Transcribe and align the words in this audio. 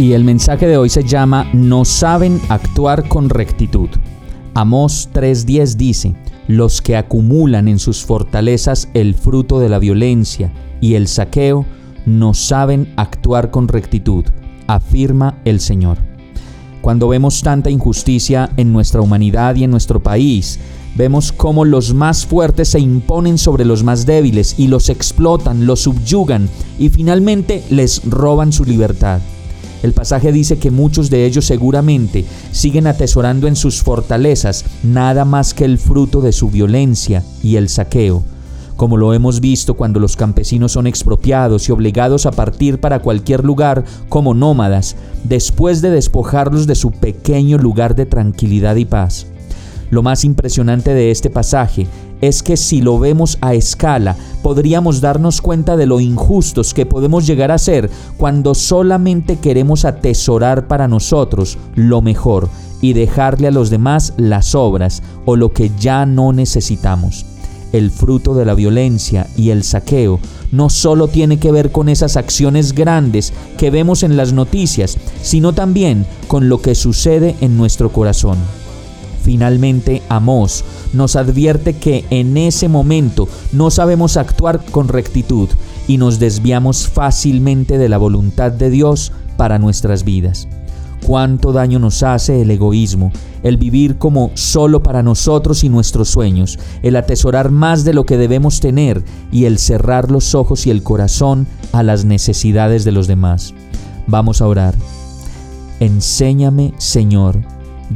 Y 0.00 0.14
el 0.14 0.24
mensaje 0.24 0.66
de 0.66 0.78
hoy 0.78 0.88
se 0.88 1.04
llama 1.04 1.46
No 1.52 1.84
saben 1.84 2.40
actuar 2.48 3.06
con 3.06 3.28
rectitud. 3.28 3.90
Amós 4.54 5.10
3:10 5.12 5.76
dice, 5.76 6.14
los 6.48 6.80
que 6.80 6.96
acumulan 6.96 7.68
en 7.68 7.78
sus 7.78 8.02
fortalezas 8.02 8.88
el 8.94 9.14
fruto 9.14 9.60
de 9.60 9.68
la 9.68 9.78
violencia 9.78 10.54
y 10.80 10.94
el 10.94 11.06
saqueo 11.06 11.66
no 12.06 12.32
saben 12.32 12.94
actuar 12.96 13.50
con 13.50 13.68
rectitud, 13.68 14.24
afirma 14.68 15.38
el 15.44 15.60
Señor. 15.60 15.98
Cuando 16.80 17.06
vemos 17.06 17.42
tanta 17.42 17.68
injusticia 17.68 18.48
en 18.56 18.72
nuestra 18.72 19.02
humanidad 19.02 19.54
y 19.56 19.64
en 19.64 19.70
nuestro 19.70 20.02
país, 20.02 20.58
vemos 20.94 21.30
cómo 21.30 21.66
los 21.66 21.92
más 21.92 22.24
fuertes 22.24 22.68
se 22.68 22.80
imponen 22.80 23.36
sobre 23.36 23.66
los 23.66 23.84
más 23.84 24.06
débiles 24.06 24.54
y 24.58 24.68
los 24.68 24.88
explotan, 24.88 25.66
los 25.66 25.80
subyugan 25.80 26.48
y 26.78 26.88
finalmente 26.88 27.62
les 27.68 28.02
roban 28.08 28.50
su 28.50 28.64
libertad. 28.64 29.20
El 29.82 29.92
pasaje 29.92 30.32
dice 30.32 30.58
que 30.58 30.70
muchos 30.70 31.10
de 31.10 31.24
ellos 31.24 31.46
seguramente 31.46 32.24
siguen 32.52 32.86
atesorando 32.86 33.46
en 33.46 33.56
sus 33.56 33.82
fortalezas 33.82 34.64
nada 34.82 35.24
más 35.24 35.54
que 35.54 35.64
el 35.64 35.78
fruto 35.78 36.20
de 36.20 36.32
su 36.32 36.50
violencia 36.50 37.22
y 37.42 37.56
el 37.56 37.68
saqueo, 37.68 38.22
como 38.76 38.96
lo 38.96 39.14
hemos 39.14 39.40
visto 39.40 39.74
cuando 39.74 40.00
los 40.00 40.16
campesinos 40.16 40.72
son 40.72 40.86
expropiados 40.86 41.68
y 41.68 41.72
obligados 41.72 42.26
a 42.26 42.30
partir 42.30 42.78
para 42.78 43.00
cualquier 43.00 43.44
lugar 43.44 43.84
como 44.08 44.34
nómadas, 44.34 44.96
después 45.24 45.82
de 45.82 45.90
despojarlos 45.90 46.66
de 46.66 46.74
su 46.74 46.90
pequeño 46.90 47.58
lugar 47.58 47.94
de 47.94 48.06
tranquilidad 48.06 48.76
y 48.76 48.84
paz. 48.84 49.26
Lo 49.90 50.02
más 50.02 50.24
impresionante 50.24 50.94
de 50.94 51.10
este 51.10 51.30
pasaje 51.30 51.88
es 52.20 52.42
que 52.42 52.56
si 52.56 52.80
lo 52.80 52.98
vemos 52.98 53.38
a 53.40 53.54
escala, 53.54 54.16
podríamos 54.42 55.00
darnos 55.00 55.40
cuenta 55.40 55.76
de 55.76 55.86
lo 55.86 56.00
injustos 56.00 56.74
que 56.74 56.86
podemos 56.86 57.26
llegar 57.26 57.50
a 57.50 57.58
ser 57.58 57.90
cuando 58.16 58.54
solamente 58.54 59.38
queremos 59.38 59.84
atesorar 59.84 60.68
para 60.68 60.86
nosotros 60.86 61.58
lo 61.74 62.02
mejor 62.02 62.48
y 62.80 62.92
dejarle 62.92 63.48
a 63.48 63.52
los 63.52 63.68
demás 63.70 64.14
las 64.16 64.54
obras 64.54 65.02
o 65.24 65.36
lo 65.36 65.52
que 65.52 65.70
ya 65.78 66.06
no 66.06 66.32
necesitamos. 66.32 67.26
El 67.72 67.90
fruto 67.90 68.34
de 68.34 68.44
la 68.44 68.54
violencia 68.54 69.28
y 69.36 69.50
el 69.50 69.62
saqueo 69.62 70.18
no 70.50 70.70
solo 70.70 71.08
tiene 71.08 71.38
que 71.38 71.52
ver 71.52 71.70
con 71.70 71.88
esas 71.88 72.16
acciones 72.16 72.72
grandes 72.74 73.32
que 73.58 73.70
vemos 73.70 74.02
en 74.02 74.16
las 74.16 74.32
noticias, 74.32 74.98
sino 75.22 75.52
también 75.52 76.04
con 76.26 76.48
lo 76.48 76.60
que 76.60 76.74
sucede 76.74 77.36
en 77.40 77.56
nuestro 77.56 77.92
corazón. 77.92 78.38
Finalmente, 79.30 80.02
Amós 80.08 80.64
nos 80.92 81.14
advierte 81.14 81.74
que 81.74 82.04
en 82.10 82.36
ese 82.36 82.68
momento 82.68 83.28
no 83.52 83.70
sabemos 83.70 84.16
actuar 84.16 84.60
con 84.72 84.88
rectitud 84.88 85.48
y 85.86 85.98
nos 85.98 86.18
desviamos 86.18 86.88
fácilmente 86.88 87.78
de 87.78 87.88
la 87.88 87.96
voluntad 87.96 88.50
de 88.50 88.70
Dios 88.70 89.12
para 89.36 89.60
nuestras 89.60 90.02
vidas. 90.02 90.48
Cuánto 91.06 91.52
daño 91.52 91.78
nos 91.78 92.02
hace 92.02 92.42
el 92.42 92.50
egoísmo, 92.50 93.12
el 93.44 93.56
vivir 93.56 93.98
como 93.98 94.32
solo 94.34 94.82
para 94.82 95.04
nosotros 95.04 95.62
y 95.62 95.68
nuestros 95.68 96.08
sueños, 96.08 96.58
el 96.82 96.96
atesorar 96.96 97.52
más 97.52 97.84
de 97.84 97.94
lo 97.94 98.06
que 98.06 98.16
debemos 98.16 98.58
tener 98.58 99.04
y 99.30 99.44
el 99.44 99.60
cerrar 99.60 100.10
los 100.10 100.34
ojos 100.34 100.66
y 100.66 100.72
el 100.72 100.82
corazón 100.82 101.46
a 101.70 101.84
las 101.84 102.04
necesidades 102.04 102.84
de 102.84 102.90
los 102.90 103.06
demás. 103.06 103.54
Vamos 104.08 104.42
a 104.42 104.48
orar. 104.48 104.74
Enséñame, 105.78 106.74
Señor, 106.78 107.38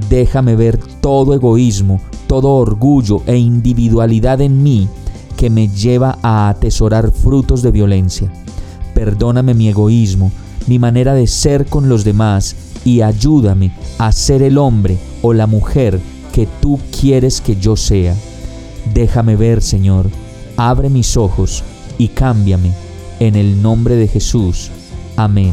Déjame 0.08 0.56
ver 0.56 0.78
todo 1.00 1.34
egoísmo, 1.34 2.00
todo 2.26 2.50
orgullo 2.50 3.22
e 3.26 3.36
individualidad 3.36 4.40
en 4.40 4.62
mí 4.62 4.88
que 5.36 5.50
me 5.50 5.68
lleva 5.68 6.18
a 6.22 6.48
atesorar 6.48 7.12
frutos 7.12 7.62
de 7.62 7.70
violencia. 7.70 8.32
Perdóname 8.94 9.54
mi 9.54 9.68
egoísmo, 9.68 10.32
mi 10.66 10.78
manera 10.78 11.14
de 11.14 11.26
ser 11.26 11.66
con 11.66 11.88
los 11.88 12.04
demás 12.04 12.56
y 12.84 13.00
ayúdame 13.02 13.72
a 13.98 14.12
ser 14.12 14.42
el 14.42 14.58
hombre 14.58 14.98
o 15.22 15.32
la 15.32 15.46
mujer 15.46 16.00
que 16.32 16.48
tú 16.60 16.78
quieres 17.00 17.40
que 17.40 17.56
yo 17.56 17.76
sea. 17.76 18.14
Déjame 18.92 19.36
ver, 19.36 19.62
Señor, 19.62 20.10
abre 20.56 20.90
mis 20.90 21.16
ojos 21.16 21.62
y 21.98 22.08
cámbiame. 22.08 22.72
En 23.20 23.36
el 23.36 23.62
nombre 23.62 23.94
de 23.94 24.08
Jesús. 24.08 24.70
Amén. 25.16 25.52